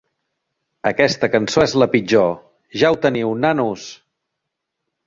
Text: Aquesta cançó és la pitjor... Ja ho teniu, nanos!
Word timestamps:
Aquesta 0.91 1.29
cançó 1.35 1.63
és 1.65 1.75
la 1.83 1.89
pitjor... 1.93 2.35
Ja 2.85 2.95
ho 2.95 2.99
teniu, 3.07 3.39
nanos! 3.47 3.89